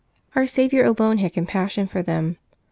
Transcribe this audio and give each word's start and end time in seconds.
Our 0.35 0.47
Saviour 0.47 0.83
alone 0.83 1.19
had 1.19 1.31
compassion 1.33 1.85
for 1.85 2.01
them. 2.01 2.37